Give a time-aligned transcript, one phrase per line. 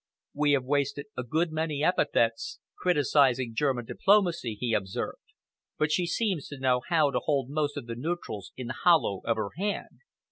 [0.33, 5.21] "We have wasted a good many epithets criticising German diplomacy," he observed,
[5.77, 9.21] "but she seems to know how to hold most of the neutrals in the hollow
[9.25, 9.99] of her hand.